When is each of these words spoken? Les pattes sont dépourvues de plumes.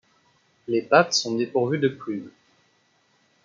Les 0.67 0.81
pattes 0.81 1.13
sont 1.13 1.35
dépourvues 1.35 1.77
de 1.77 1.89
plumes. 1.89 2.31